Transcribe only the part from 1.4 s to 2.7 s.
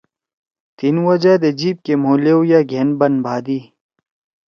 دے جیِب کے مھو لیؤ یا